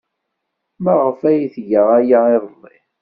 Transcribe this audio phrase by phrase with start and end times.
[0.83, 2.77] Maɣef ay tga aya iḍelli?